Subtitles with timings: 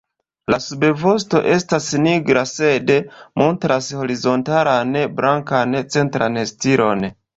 [0.51, 2.89] La subvosto estas nigra sed
[3.41, 7.07] montras horizontalan blankan centran strion.